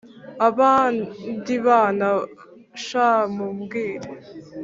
abandi 0.47 1.53
bana 1.67 2.07
sha 2.85 3.09
mubwire 3.35 4.09